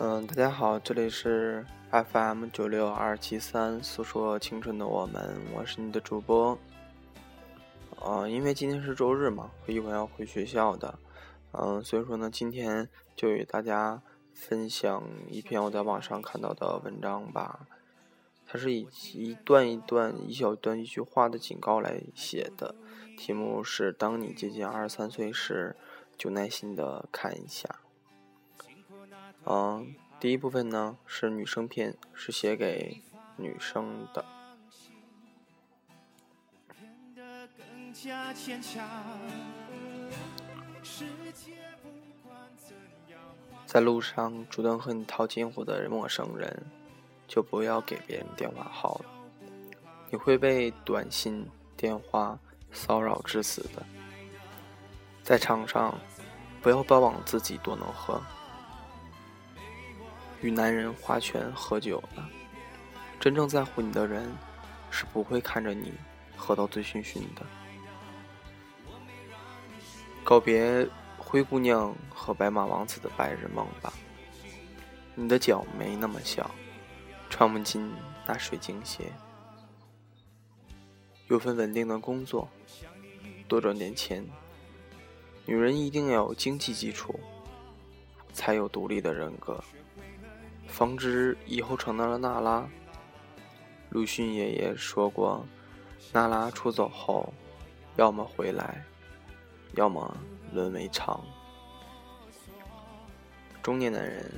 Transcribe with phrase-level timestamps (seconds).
[0.00, 6.56] 嗯，大家好，这里是 FM 九六二七三，诉说青春的我们，我是你的主播。
[8.00, 10.96] 呃，因为今天是周日嘛，我一会儿要回学校的，
[11.50, 14.00] 嗯，所以说呢，今天就与大家
[14.32, 17.66] 分享一篇我在网上看到的文章吧。
[18.46, 22.72] 它是以一段一段、一小段一句话的警告来写的，
[23.16, 25.74] 题目是“当你接近二十三岁时，
[26.16, 27.80] 就耐心的看一下”。
[29.44, 33.02] 嗯，第一部分呢是女生篇，是写给
[33.36, 34.24] 女生的。
[43.66, 46.66] 在路上主动和你套近乎的陌生人，
[47.26, 49.10] 就不要给别人电话号了，
[50.10, 52.38] 你会被短信、电话
[52.72, 53.84] 骚扰致死的。
[55.22, 55.98] 在场上，
[56.62, 58.20] 不要标榜自己多能喝。
[60.40, 62.22] 与男人划拳喝酒的，
[63.18, 64.32] 真正在乎你的人，
[64.90, 65.92] 是不会看着你
[66.36, 67.44] 喝到醉醺醺的。
[70.22, 70.86] 告别
[71.16, 73.92] 灰姑娘和白马王子的白日梦吧，
[75.14, 76.50] 你的脚没那么小，
[77.28, 77.92] 穿不进
[78.26, 79.12] 那水晶鞋。
[81.28, 82.48] 有份稳定的工作，
[83.48, 84.24] 多赚点钱。
[85.44, 87.18] 女人一定要有经济基础，
[88.32, 89.62] 才有独立的人格。
[90.78, 92.64] 方知以后成了娜拉。
[93.90, 95.44] 鲁迅爷爷说过，
[96.12, 97.34] 娜拉出走后，
[97.96, 98.84] 要么回来，
[99.74, 100.16] 要么
[100.52, 101.18] 沦为娼。
[103.60, 104.32] 中年男人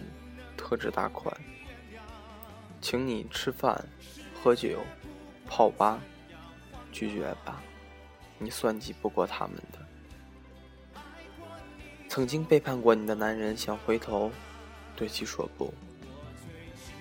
[0.56, 1.30] 特质大款，
[2.80, 3.78] 请你吃饭、
[4.42, 4.80] 喝酒、
[5.46, 6.00] 泡吧，
[6.90, 7.60] 拒绝吧，
[8.38, 11.02] 你算计不过他们的。
[12.08, 14.32] 曾经背叛过你的男人想回头，
[14.96, 15.70] 对其说不。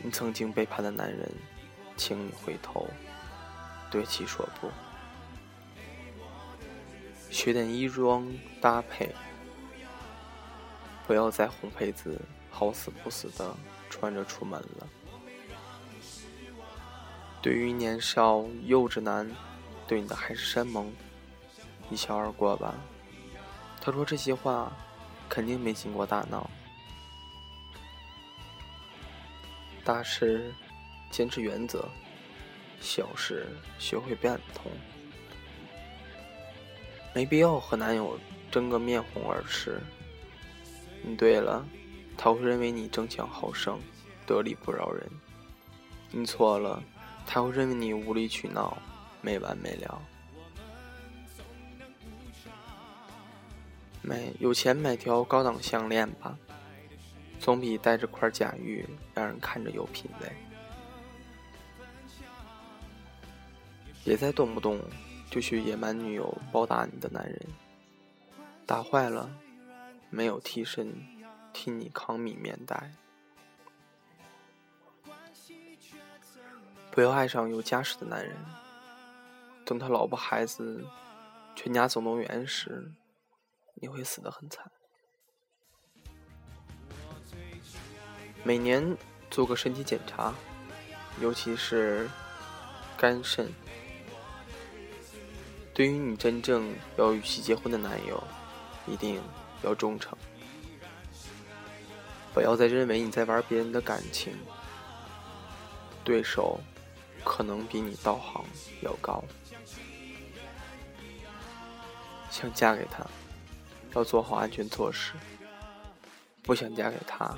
[0.02, 1.30] 你曾经背叛的男人，
[1.98, 2.88] 请你回头，
[3.92, 4.70] 对其说不。
[7.30, 8.28] 学点衣装
[8.60, 9.14] 搭配，
[11.06, 13.56] 不要再红配子好死不死的
[13.90, 14.88] 穿着出门了。
[17.42, 19.30] 对于年少幼稚男
[19.88, 20.92] 对你的海誓山盟，
[21.90, 22.74] 一笑而过吧。
[23.80, 24.72] 他说这些话，
[25.30, 26.50] 肯定没经过大脑。
[29.90, 30.54] 大事
[31.10, 31.84] 坚持原则，
[32.80, 33.48] 小事
[33.80, 34.72] 学会变通。
[37.12, 38.16] 没必要和男友
[38.52, 39.82] 争个面红耳赤。
[41.02, 41.66] 你对了，
[42.16, 43.80] 他会认为你争强好胜，
[44.28, 45.10] 得理不饶人；
[46.12, 46.84] 你错了，
[47.26, 48.78] 他会认为你无理取闹，
[49.24, 50.00] 没完没了。
[54.04, 56.38] 买有钱买条高档项链吧。
[57.40, 60.32] 总比带着块假玉让人看着有品位。
[64.04, 64.80] 别再动不动
[65.32, 67.40] 就去野蛮女友暴打你的男人，
[68.66, 69.30] 打坏了
[70.10, 70.94] 没有替身
[71.54, 72.92] 替你扛米面袋。
[76.92, 78.36] 不要爱上有家室的男人，
[79.66, 80.86] 等他老婆孩子
[81.56, 82.92] 全家总动员时，
[83.76, 84.70] 你会死得很惨。
[88.44, 88.98] 每年
[89.30, 90.34] 做个身体检查，
[91.22, 92.10] 尤其是
[92.98, 93.52] 肝肾。
[95.74, 98.22] 对于你真正要与其结婚的男友，
[98.88, 99.22] 一定
[99.62, 100.18] 要忠诚。
[102.34, 104.34] 不要再认为你在玩别人的感情，
[106.04, 106.60] 对手
[107.24, 108.46] 可能比你道行
[108.82, 109.24] 要高。
[112.30, 113.06] 想嫁给他，
[113.96, 115.14] 要做好安全措施；
[116.44, 117.38] 不想嫁给他。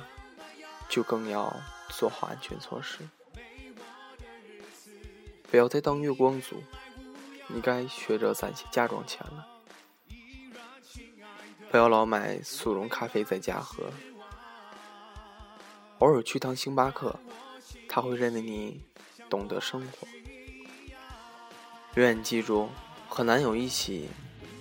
[0.92, 1.50] 就更要
[1.88, 2.98] 做好安全措施，
[5.50, 6.62] 不要再当月光族，
[7.46, 9.46] 你该学着攒些嫁妆钱了。
[11.70, 13.84] 不要老买速溶咖啡在家喝，
[16.00, 17.18] 偶尔去趟星巴克，
[17.88, 18.84] 他会认为你
[19.30, 20.06] 懂得生活。
[21.94, 22.68] 永远记住，
[23.08, 24.10] 和男友一起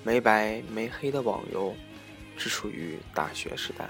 [0.02, 1.76] 没白没黑的网游，
[2.38, 3.90] 只属于大学时代。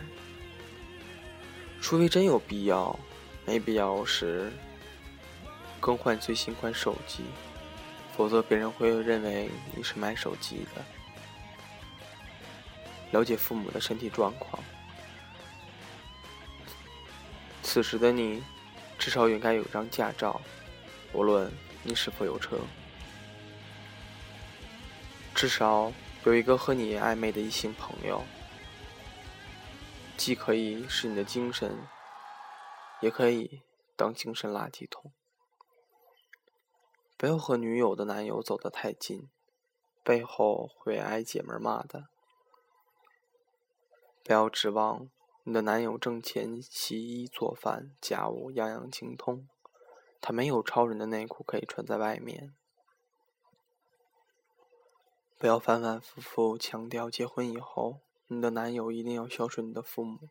[1.82, 2.98] 除非真有必要，
[3.46, 4.50] 没必要时
[5.80, 7.24] 更换最新款手机，
[8.16, 10.82] 否则别人会认为你是买手机的。
[13.12, 14.64] 了解父母的身体状况，
[17.62, 18.42] 此时的你
[18.98, 20.40] 至少应该有张驾照，
[21.12, 21.52] 无论
[21.84, 22.58] 你是否有车，
[25.36, 25.92] 至少
[26.24, 28.24] 有一个和你暧昧的异性朋友。
[30.24, 31.88] 既可以使你的精神
[33.02, 33.64] 也可以
[33.96, 35.12] 当精神垃圾桶。
[37.18, 39.32] 不要和女友的男友走得太近，
[40.04, 42.10] 背后会挨姐们骂的。
[44.24, 45.10] 不要指望
[45.44, 49.48] 你的男友挣钱、洗衣做饭、家务样样精通，
[50.22, 52.54] 他没有超人的内裤可以穿在外面。
[55.40, 58.02] 不要反反复复强调结婚以后
[58.34, 60.30] 你的男友一定要孝顺你的父母，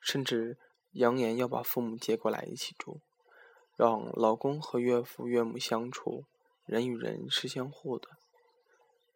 [0.00, 0.56] 甚至
[0.92, 3.00] 扬言要把父母接过来一起住，
[3.74, 6.26] 让老公和岳父岳母相处，
[6.64, 8.10] 人与人是相互的。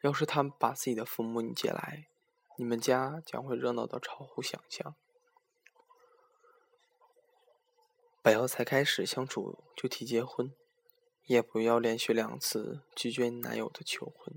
[0.02, 2.08] 要是他们把自己的父母你接来，
[2.56, 4.96] 你们家将会热闹到超乎想象。
[8.20, 10.52] 不要才开始相处就提结婚，
[11.26, 14.34] 也不要连续两次拒绝你男友的求婚。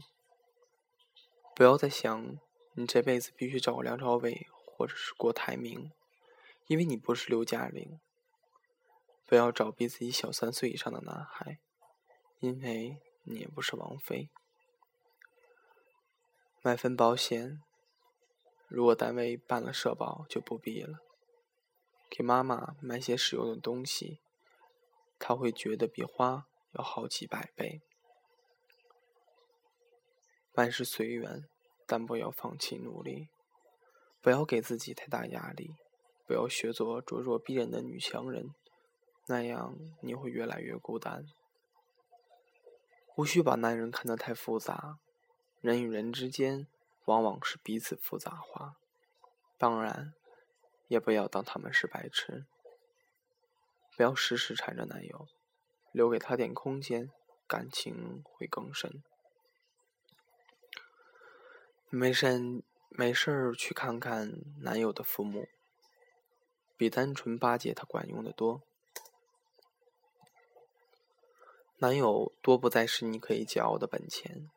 [1.56, 2.38] 不要再想，
[2.73, 5.91] 你这辈子必须找个梁朝伟或者是郭台铭，
[6.68, 8.00] 因为你不是刘嘉玲。
[9.25, 11.59] 不要找比自己小三岁以上的男孩，
[12.39, 14.29] 因为你也不是王菲。
[16.62, 17.62] 买份保险，
[18.68, 21.00] 如果单位办了社保就不必了。
[22.09, 24.19] 给妈妈买些实用的东西，
[25.18, 27.81] 她会觉得比花要好几百倍。
[30.53, 31.47] 万事随缘，
[31.92, 33.28] 但不要放弃努力。
[34.22, 35.76] 不要给自己太大压力，
[36.26, 38.56] 不要学做咄咄逼人的女强人，
[39.28, 41.26] 那样你会越来越孤单。
[43.18, 45.00] 无需把男人看得太复杂，
[45.60, 46.66] 人与人之间
[47.04, 48.78] 往往是彼此复杂化。
[49.58, 50.14] 当然，
[50.88, 52.46] 也不要当他们是白痴。
[53.98, 55.28] 不要时时缠着男友，
[55.92, 57.12] 留给他点空间，
[57.46, 59.04] 感情会更深。
[61.94, 65.50] 没事，没事儿去看看男友的父母，
[66.78, 68.62] 比单纯巴结他管用的多。
[71.80, 74.50] 男友多不再是你可以骄傲的本钱，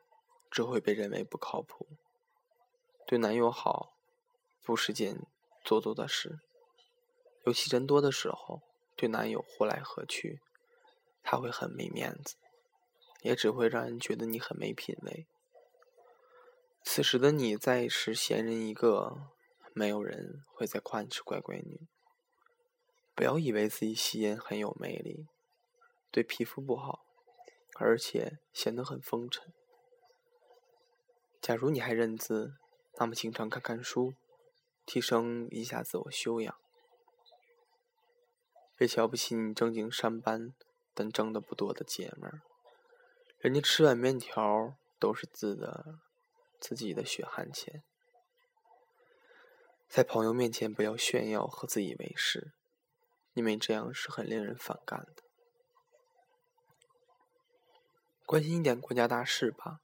[0.49, 1.85] 只会被认为不靠谱。
[3.05, 3.97] 对男友好，
[4.63, 5.27] 不是件
[5.61, 6.39] 做作的事，
[7.45, 8.61] 尤其人多的时候，
[8.95, 10.39] 对男友呼来喝去，
[11.21, 12.37] 他会很没面子，
[13.23, 15.27] 也只会让人觉得你很没品位。
[16.87, 19.31] 此时的你再是闲人一个，
[19.73, 21.81] 没有人会再夸你是乖乖女。
[23.15, 25.25] 不要以为自己吸烟很有魅力，
[26.11, 27.05] 对皮肤不好，
[27.79, 29.51] 而且显得很风尘。
[31.41, 32.53] 假如你还认字，
[32.97, 34.13] 那么经常看看书，
[34.85, 36.55] 提升一下自我修养。
[38.77, 40.53] 别瞧不起你正经上班
[40.93, 42.43] 但挣的不多的姐们儿，
[43.39, 45.99] 人家吃碗面条都是自的。
[46.59, 47.83] 自己的血汗钱，
[49.87, 52.53] 在朋友面前不要炫耀和自以为是，
[53.33, 55.23] 因为这样是很令人反感的。
[58.25, 59.81] 关心一点国家大事吧，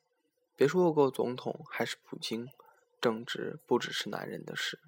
[0.56, 2.48] 别说俄国总统还是普京，
[3.00, 4.80] 政治不只是男人的事。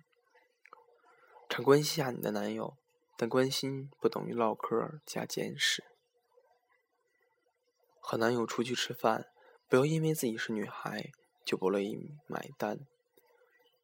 [1.47, 2.75] 常关心下你的男友，
[3.15, 5.84] 但关心不等于唠嗑加监视。
[8.00, 9.27] 和男友出去吃饭，
[9.67, 11.12] 不要因为自己是女孩。
[11.45, 11.97] 就不乐意
[12.27, 12.79] 买单，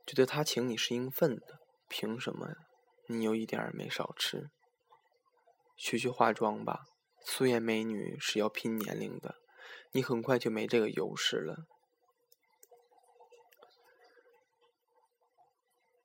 [0.05, 2.55] 觉得他请你是应分的，凭什么
[3.07, 4.49] 你又一点儿没少吃？
[5.77, 6.85] 学学化妆吧，
[7.21, 9.35] 素颜美女是要拼年龄的，
[9.91, 11.65] 你很快就没这个优势了。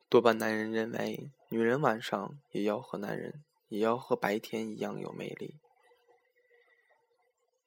[0.08, 5.56] 多半男人认为，女人晚上也要和男人，也要和白天一样有魅力。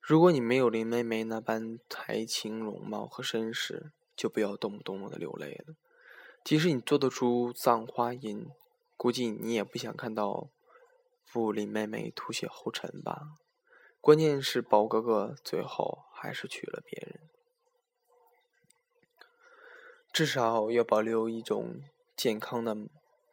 [0.07, 5.75] 如果你没有林妹妹那般才情容貌和身世，就不要动不动的流泪了。
[6.45, 8.47] 即使你做得出葬花吟，
[8.95, 10.47] 估计你也不想看到
[11.29, 13.33] 布林妹妹吐血后尘吧。
[13.99, 17.19] 关键是宝哥哥最后还是娶了别人。
[20.13, 21.81] 至少要保留一种
[22.15, 22.77] 健康的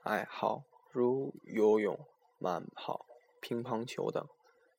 [0.02, 2.04] 爱好，如游泳、
[2.40, 3.06] 慢跑、
[3.40, 4.26] 乒乓球等。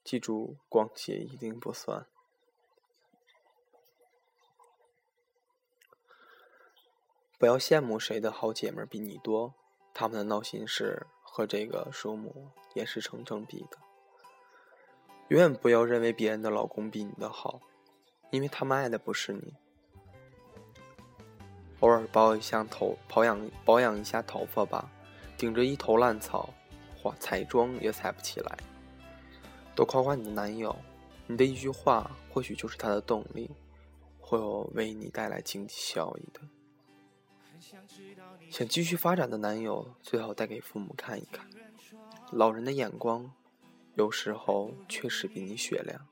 [0.05, 2.05] 记住，逛街一定不算。
[7.39, 9.55] 不要羡慕谁的好姐妹比你多，
[9.95, 13.79] 她们的闹心事和这个数目也是成正比的。
[15.29, 17.59] 永远不要认为别人的老公比你的好，
[18.29, 19.55] 因为他们爱的不是你。
[21.79, 24.87] 偶尔保一下头，保养保养一下头发吧，
[25.35, 26.53] 顶着一头烂草，
[26.95, 28.55] 化彩妆也彩不起来。
[29.75, 30.73] 多夸夸你的男友，
[31.27, 33.51] 你的一句话或许就是他的动力，
[34.19, 34.39] 会
[34.73, 36.39] 为你带来经济效益的。
[38.49, 41.45] 想继续发展的男友，最好带给父母看一看。
[42.31, 43.29] 老人的眼光
[43.95, 46.07] 有时候确实比你雪亮。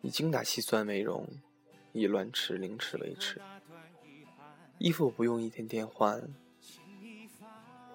[0.00, 1.26] 以精打细算为荣，
[1.92, 3.40] 以乱吃零食为耻。
[4.78, 6.22] 衣服不用一天天换，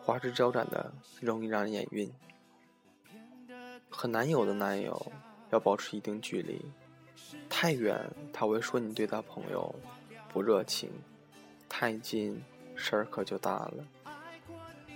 [0.02, 2.12] 花枝招展的容易让人眼晕。
[3.90, 5.12] 和男友的男友
[5.50, 6.64] 要保持一定距离，
[7.50, 9.74] 太远他会说你对他朋友
[10.32, 10.90] 不热情；
[11.68, 12.42] 太近
[12.76, 13.86] 事儿可就大了。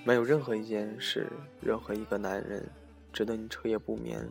[0.03, 1.31] 没有任何一件事，
[1.61, 2.69] 任何一个男人
[3.11, 4.27] 值得你彻夜不眠，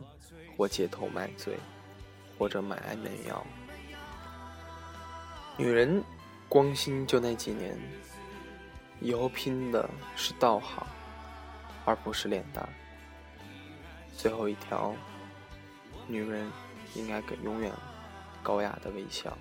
[0.57, 1.57] 或街头买醉。
[2.35, 3.45] 或者买安眠药。
[5.55, 6.03] 女人
[6.49, 7.77] 光心就那几年，
[8.99, 10.85] 以后拼的是道行，
[11.85, 12.67] 而不是脸蛋。
[14.17, 14.95] 最后一条，
[16.07, 16.49] 女人
[16.95, 17.71] 应该给永远
[18.41, 19.37] 高雅的微笑。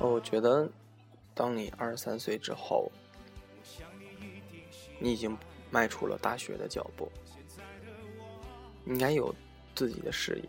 [0.00, 0.68] 我觉得，
[1.34, 2.90] 当你二十三岁之后，
[4.98, 5.36] 你已经。
[5.70, 7.10] 迈出了大学的脚步，
[8.86, 9.34] 应该有
[9.74, 10.40] 自己的事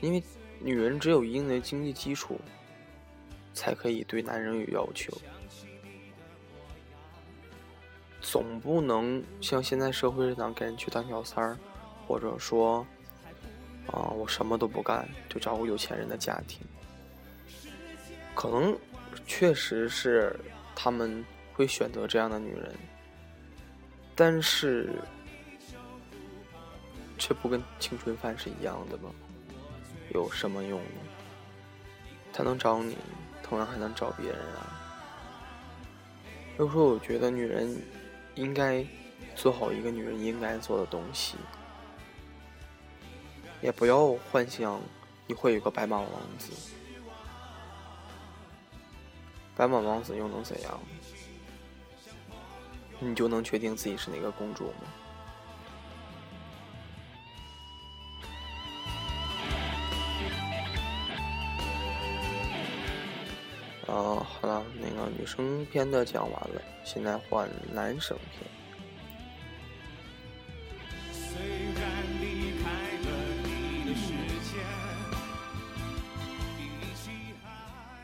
[0.00, 0.20] 因为
[0.58, 2.40] 女人只有一定的经济基础，
[3.54, 5.16] 才可以对男人有要求，
[8.28, 11.56] 总不能像现在社会上给人去当小三儿，
[12.08, 12.84] 或者说，
[13.86, 16.66] 啊，我什么都不干就找个有钱人的家庭，
[18.34, 18.76] 可能
[19.28, 20.36] 确实是
[20.74, 22.74] 他们会选择这样的女人。
[24.16, 24.90] 但是，
[27.18, 29.08] 却不跟青春饭是一样的吗？
[30.12, 31.00] 有什么用呢？
[32.32, 32.98] 他能找你，
[33.40, 34.82] 同样还能找别人啊。
[36.58, 37.80] 有时候我觉得，女人
[38.36, 38.86] 应该
[39.34, 41.36] 做好一个女人应该做的东西，
[43.60, 44.80] 也不要幻想
[45.26, 46.52] 你会有个白马王子。
[49.56, 50.78] 白马王子又能怎样？
[52.98, 55.05] 你就能确定自己是哪个公主吗？
[64.40, 68.50] 好了，那个女生篇的讲完了，现在换男生篇。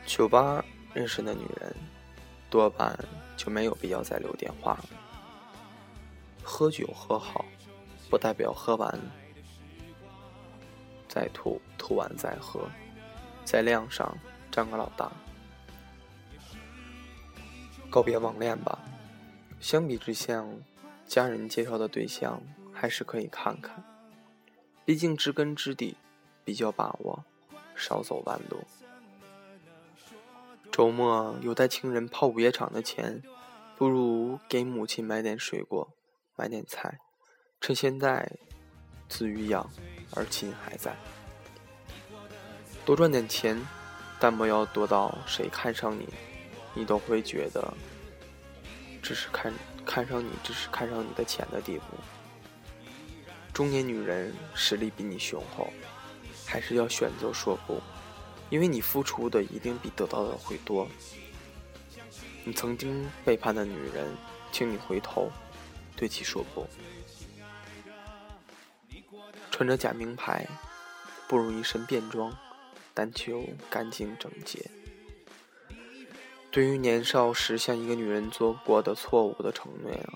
[0.05, 0.63] 酒吧
[0.93, 1.75] 认识的女人，
[2.49, 2.97] 多半。
[3.35, 4.85] 就没有必要再留电话了。
[6.43, 7.43] 喝酒喝好，
[8.09, 8.99] 不代表喝完
[11.09, 12.69] 再吐，吐完再喝，
[13.43, 14.15] 在量上
[14.51, 15.11] 占个老大。
[17.93, 18.79] 告别网恋吧，
[19.59, 20.43] 相比之下，
[21.05, 22.41] 家人介绍的对象
[22.73, 23.83] 还是可以看看，
[24.83, 25.95] 毕竟知根知底，
[26.43, 27.23] 比较把握，
[27.75, 28.63] 少走弯路。
[30.71, 33.21] 周末有带情人泡午夜场的钱，
[33.77, 35.87] 不如给母亲买点水果，
[36.35, 36.97] 买点菜，
[37.61, 38.27] 趁现在
[39.07, 39.69] 子欲养
[40.15, 40.95] 而亲还在，
[42.83, 43.61] 多赚点钱，
[44.19, 46.07] 但不要多到谁看上你，
[46.73, 47.73] 你都会觉得
[49.01, 49.53] 只是看
[49.85, 51.83] 看上你，只是看上你的钱的地步。
[53.53, 55.71] 中年女人实力比你雄厚，
[56.45, 57.81] 还是要选择说不。
[58.49, 60.87] 因为你付出的一定比得到的会多。
[62.43, 64.15] 你曾经背叛的女人，
[64.51, 65.31] 请你回头，
[65.95, 66.67] 对其说不。
[69.49, 70.47] 穿着假名牌，
[71.27, 72.35] 不如一身便装，
[72.93, 74.69] 但求干净整洁。
[76.53, 80.13] 对于年少时向一个女人做过的错误的承诺啊，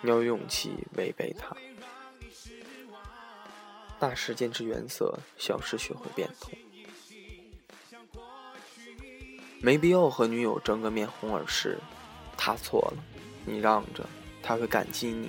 [0.00, 1.54] 你要有勇气违背它。
[3.98, 6.50] 大事坚持原则，小事学会变通。
[9.60, 11.78] 没必要和女友争个面红耳赤，
[12.38, 13.04] 她错了，
[13.44, 14.08] 你让着，
[14.42, 15.28] 她会感激你。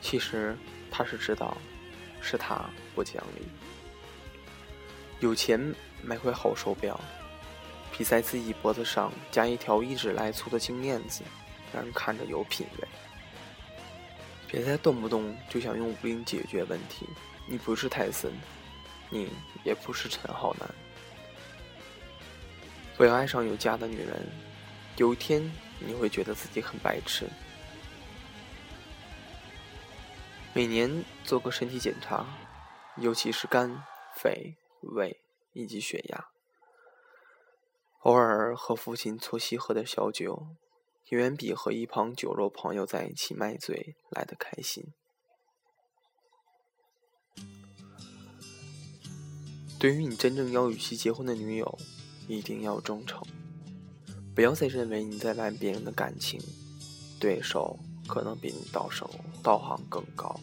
[0.00, 0.56] 其实
[0.90, 1.54] 她是知道，
[2.22, 2.64] 是她
[2.94, 3.46] 不讲理。
[5.20, 6.98] 有钱买块好手表，
[8.02, 11.22] 你在自己脖子上加一条一指来粗的金链子，
[11.72, 12.88] 让人看着有品位。
[14.48, 17.08] 别再动不动就想用武力解决问题，
[17.46, 18.32] 你不是泰森，
[19.08, 19.30] 你
[19.62, 20.68] 也不是陈浩南。
[22.96, 24.20] 不要爱上有家的女人，
[24.96, 25.40] 有一天
[25.78, 27.28] 你会觉得自己很白痴。
[30.52, 32.26] 每年做个身体检查，
[32.96, 33.80] 尤其是肝、
[34.16, 35.16] 肺、胃
[35.52, 36.32] 以及血压。
[38.02, 40.46] 偶尔和父亲搓膝喝的小酒，
[41.08, 44.92] 远比和一旁酒肉朋友在一起卖醉来的开心。
[49.78, 51.78] 对于你真正要与其结婚的女友。
[52.28, 53.20] 一定要忠诚，
[54.32, 56.40] 不要再认为你在玩别人的感情，
[57.18, 59.10] 对手可能比你道手
[59.42, 60.40] 道行更高。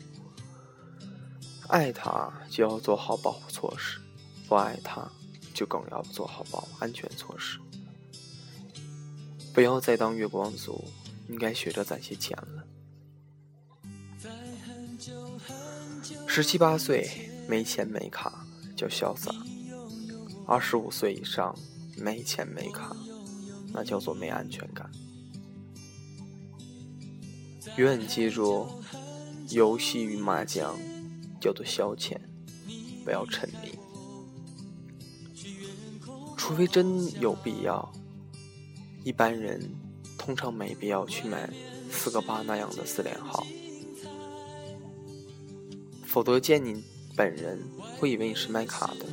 [1.70, 4.02] 爱他就要做好保护措施，
[4.48, 5.10] 不爱他
[5.60, 7.60] 就更要做好保安全措施。
[9.54, 10.86] 不要再当月光族，
[11.28, 12.64] 应该学着攒些钱了。
[16.26, 19.36] 十七八岁没钱没卡叫潇洒，
[20.48, 21.54] 二十五岁以上
[21.98, 22.96] 没钱没卡。
[23.74, 24.90] 那叫做没安全感。
[27.76, 28.66] 永远记住，
[29.50, 30.80] 游戏与麻将
[31.42, 32.18] 叫做消遣，
[33.04, 33.69] 不要沉迷。
[36.50, 37.94] 除非真有必要，
[39.04, 39.70] 一般人
[40.18, 41.48] 通常没必要去买
[41.92, 43.46] 四个八那样的四连号，
[46.08, 46.84] 否则见你
[47.16, 47.60] 本人
[48.00, 49.06] 会以为你是卖卡的。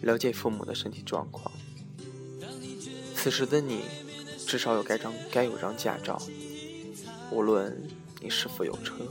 [0.00, 1.52] 了解父母的身体状况。
[3.14, 3.82] 此时的你，
[4.46, 6.18] 至少有该张该有张驾照，
[7.30, 7.78] 无论
[8.22, 9.06] 你是否有车。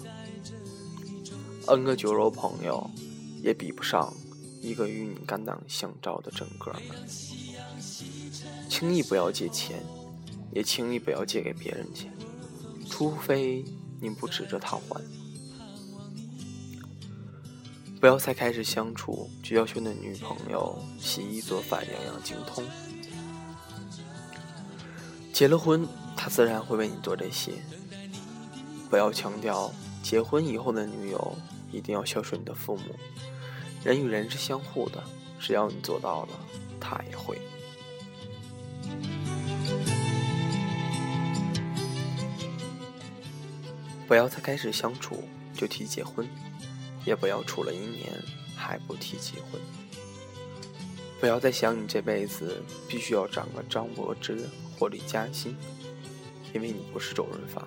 [1.68, 2.90] N 个酒肉朋友，
[3.44, 4.12] 也比不上
[4.62, 6.82] 一个与你肝胆相照的真哥们。
[8.70, 9.84] 轻易不要借钱，
[10.52, 12.12] 也轻易不要借给别人钱，
[12.90, 13.64] 除非
[14.00, 15.02] 你不指着他还。
[18.00, 22.64] 不要才开始相处就要求你的女朋友洗衣做饭样样精通。
[25.34, 25.86] 结了婚，
[26.16, 27.54] 他自然会为你做这些。
[28.90, 31.38] 不要强调结婚以后的女友
[31.72, 32.84] 一定要孝顺你的父母。
[33.84, 35.04] 人与人是相互的，
[35.40, 36.40] 只要你做到了，
[36.80, 37.40] 他也会。
[44.08, 46.28] 不要才开始相处就提结婚。
[47.06, 48.12] 也不要处了一年
[48.56, 49.60] 还不提结婚，
[51.20, 55.56] 不要再想你这辈子必须要长个张柏芝或李嘉欣，
[56.54, 57.66] 因为你不是周润发。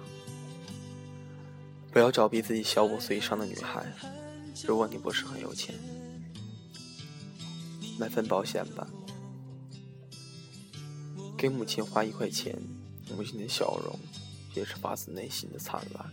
[1.90, 3.85] 不要找比自己小五岁以上的女孩，
[4.66, 5.75] 如果你不是很有钱，
[7.98, 8.87] 买份保险吧。
[11.37, 12.57] 给母亲花一块钱，
[13.16, 13.98] 母亲的笑容
[14.55, 16.12] 也是发自内心的灿烂。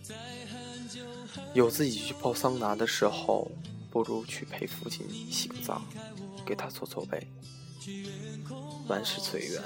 [1.54, 3.52] 有自己去泡桑拿的时候，
[3.92, 5.82] 不如去陪父亲洗个澡，
[6.46, 7.28] 给他搓搓背。
[8.88, 9.62] 万事随缘，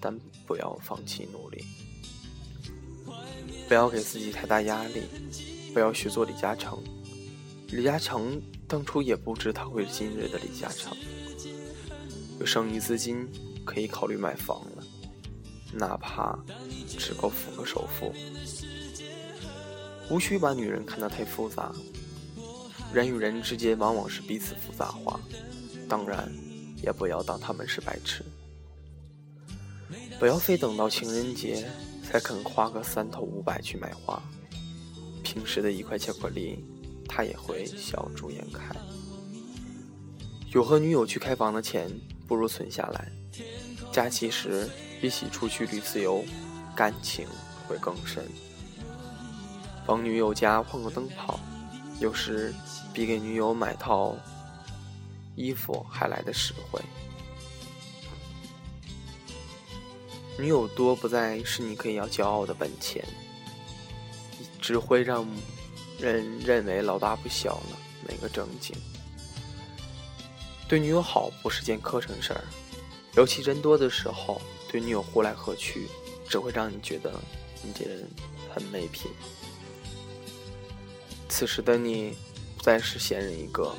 [0.00, 1.64] 但不要放弃努力。
[3.66, 5.02] 不要给自己太大压力，
[5.72, 6.78] 不要学做李嘉诚。
[7.68, 10.96] 李嘉诚当初也不知他会是今日的李嘉诚。
[12.40, 13.28] 有剩余资金，
[13.64, 14.84] 可以考虑买房了，
[15.72, 16.38] 哪怕
[16.86, 18.12] 只够付个首付。
[20.10, 21.72] 无需把女人看得太复杂，
[22.92, 25.20] 人与人之间往往是彼此复杂化，
[25.88, 26.30] 当然，
[26.82, 28.24] 也不要当他们是白痴。
[30.18, 31.66] 不要非等到情人节
[32.02, 34.22] 才肯花个三头五百去买花，
[35.22, 36.64] 平时的一块巧克力，
[37.08, 38.74] 他也会笑逐颜开。
[40.52, 41.90] 有和女友去开房的钱，
[42.28, 43.10] 不如存下来，
[43.92, 44.68] 假期时
[45.00, 46.24] 比起出去旅次游，
[46.76, 47.26] 感情
[47.66, 48.24] 会更深。
[49.86, 51.38] 帮女友家换个灯泡，
[52.00, 52.54] 有时
[52.92, 54.16] 比给女友买套
[55.34, 56.80] 衣服还来的实惠。
[60.38, 63.04] 女友多不再是你可以要骄傲的本钱，
[64.60, 65.26] 只会让
[66.12, 68.76] 人认为老大不小了，没个正经。
[70.68, 72.44] 对女友好不是件磕碜事儿，
[73.16, 74.40] 尤其人多的时候，
[74.70, 75.88] 对女友呼来喝去，
[76.28, 77.12] 只会让你觉得
[77.62, 78.08] 你这人
[78.52, 79.10] 很没品。
[81.28, 82.14] 此时的你，
[82.56, 83.74] 不再是闲人一个，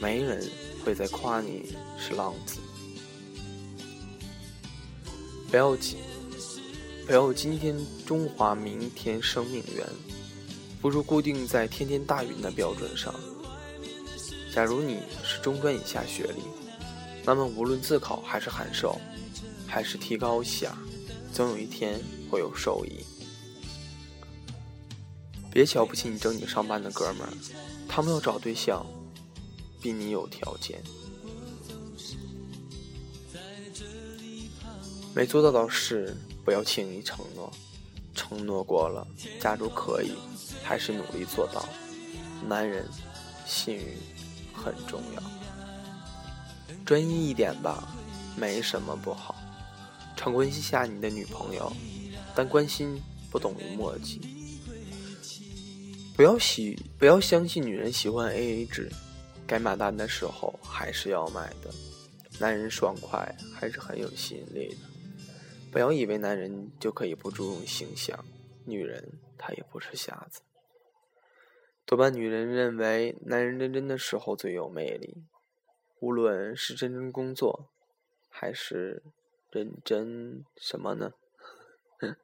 [0.00, 0.48] 没人
[0.84, 2.58] 会再夸你是浪子。
[5.50, 5.98] 不要紧，
[7.06, 7.76] 不要今天
[8.06, 9.86] 中华，明天生命源，
[10.86, 13.12] 不如固定在天天大运的标准上。
[14.54, 16.42] 假如你是中专以下学历，
[17.24, 18.96] 那么无论自考还是函授，
[19.66, 20.78] 还是提高一下，
[21.32, 23.04] 总有一天会有收益。
[25.50, 27.32] 别瞧不起你正经上班的哥们儿，
[27.88, 28.86] 他们要找对象，
[29.82, 30.80] 比你有条件。
[35.12, 37.52] 没做到的事不要轻易承诺，
[38.16, 39.06] 承诺过了，
[39.38, 40.12] 假如可以，
[40.64, 41.68] 还是努力做到。
[42.48, 42.84] 男人，
[43.46, 43.96] 信誉
[44.52, 45.22] 很重要，
[46.84, 47.88] 专一一点吧，
[48.36, 49.36] 没什么不好。
[50.16, 51.72] 常关心下你的女朋友，
[52.34, 53.00] 但关心
[53.30, 54.20] 不等于墨迹。
[56.16, 58.90] 不要喜，不要相信女人喜欢 A A 制，
[59.46, 61.70] 该买单的时候还是要买的。
[62.38, 64.95] 男人爽快还是很有吸引力的。
[65.76, 68.24] 不要以为男人就可以不注重形象，
[68.64, 70.40] 女人她也不是瞎子。
[71.84, 75.22] 多半女人认为男人认真的时候最有魅力，
[76.00, 77.68] 无论是认真工作，
[78.30, 79.02] 还是
[79.50, 81.12] 认真什么呢？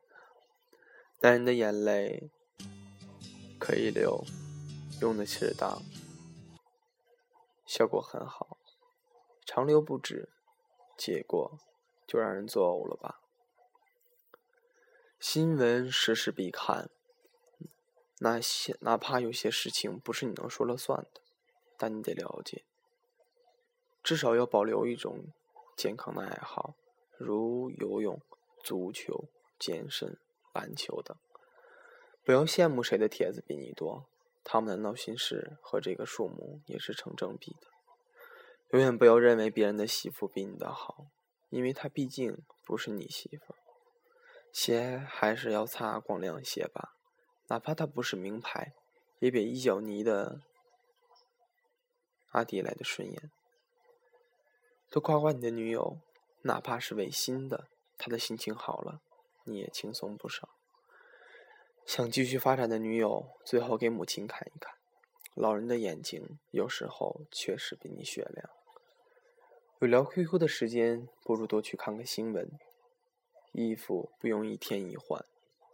[1.20, 2.30] 男人的眼泪
[3.58, 4.24] 可以流，
[5.02, 5.82] 用的适当，
[7.66, 8.56] 效果很好；
[9.44, 10.30] 长流不止，
[10.96, 11.58] 结果
[12.06, 13.18] 就让人作呕了吧。
[15.24, 16.90] 新闻时时必看。
[18.18, 21.20] 那些哪怕有些事情不是你能说了算的，
[21.78, 22.64] 但你得了解，
[24.02, 25.32] 至少要保留一种
[25.76, 26.74] 健康的爱好，
[27.16, 28.20] 如游泳、
[28.64, 29.28] 足球、
[29.60, 30.18] 健身、
[30.52, 31.16] 篮球等。
[32.24, 34.08] 不要羡慕谁的帖子比你多，
[34.42, 37.68] 他们的闹心事和这个数目也是成正比的。
[38.70, 41.06] 永远不要认为别人的媳妇比你的好，
[41.48, 43.54] 因为她毕竟不是你媳妇。
[44.52, 46.94] 鞋还是要擦光亮些吧。
[47.48, 48.72] 哪怕它不是名牌，
[49.18, 50.40] 也比一脚泥的
[52.30, 53.30] 阿迪来的顺眼。
[54.90, 55.98] 多夸夸你的女友，
[56.42, 59.00] 哪怕是违心的，她的心情好了，
[59.44, 60.50] 你也轻松不少。
[61.84, 64.74] 想继续发展的女友，最好给母亲看一看。
[65.34, 68.50] 老人的眼睛有时候确实比你雪亮。
[69.80, 72.50] 有聊 QQ 的时间，不如多去看看新闻。
[73.52, 75.24] 衣服不用一天一换。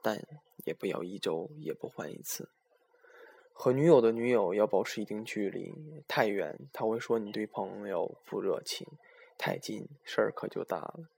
[0.00, 0.22] 但
[0.64, 2.48] 也不要一周也不换一次。
[3.52, 5.74] 和女友的女友要保持一定距离，
[6.06, 8.86] 太远他会说你对朋友不热情，
[9.36, 11.08] 太近事儿可就大了。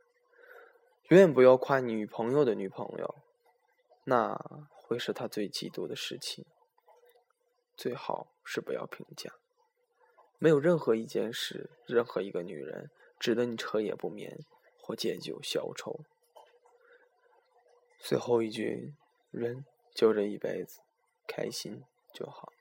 [1.09, 3.17] 永远不要夸女朋友的女朋友，
[4.05, 4.35] 那
[4.73, 6.47] 会是他最嫉妒的事情。
[7.77, 9.31] 最好是不要评价。
[10.39, 14.39] 没有任何一件事，任何一个女人值得你彻夜不眠
[14.81, 16.01] 或借酒消愁。
[18.03, 18.95] 最后一句，
[19.31, 20.81] 人就这一辈子，
[21.29, 21.83] 开心
[22.13, 22.53] 就好。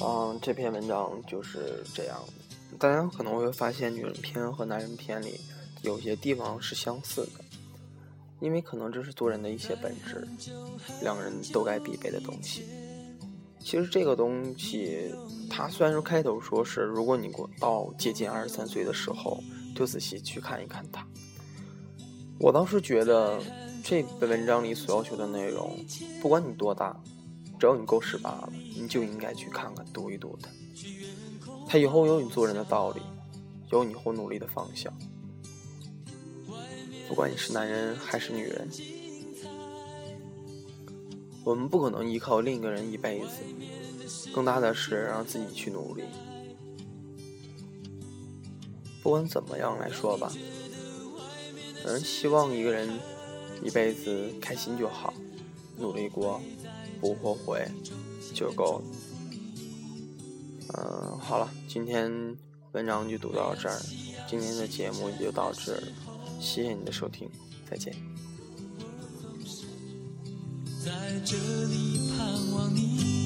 [0.00, 2.78] 嗯，这篇文章就是这样的。
[2.78, 5.40] 大家可能会发现，女人篇和男人篇里
[5.82, 7.45] 有些地方是相似的。
[8.40, 10.26] 因为可能这是做人的一些本质，
[11.02, 12.64] 两个人都该必备的东西。
[13.58, 15.12] 其实这个东西，
[15.50, 19.42] 它虽然说开头说是，如果你过到接近二十三岁的时候，
[19.74, 21.04] 就仔细去看一看它。
[22.38, 23.40] 我倒是觉得
[23.82, 25.74] 这本文章里所要求的内容，
[26.20, 26.94] 不管你多大，
[27.58, 30.50] 只要你够十八了，你就应该去看看、读一读它。
[31.66, 33.00] 它以后有你做人的道理，
[33.72, 34.92] 有你以后努力的方向。
[37.08, 38.68] 不管你是男人还是女人，
[41.44, 43.28] 我们不可能依靠另一个人一辈子，
[44.34, 46.02] 更大的是让自己去努力。
[49.02, 50.32] 不管怎么样来说吧，
[51.84, 52.98] 嗯，希望一个人
[53.62, 55.14] 一辈子开心就好，
[55.78, 56.40] 努力过，
[57.00, 57.64] 不后悔
[58.34, 58.84] 就够了。
[60.74, 62.36] 嗯，好了，今天
[62.72, 63.80] 文章就读到这儿，
[64.28, 65.82] 今天的节目就到这儿。
[66.40, 67.28] 谢谢你的收听，
[67.68, 67.94] 再见。
[70.84, 73.25] 在这里盼望你。